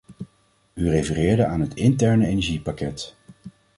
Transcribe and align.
U 0.73 0.89
refereerde 0.89 1.45
aan 1.45 1.61
het 1.61 1.73
interne 1.73 2.25
energiepakket. 2.27 3.15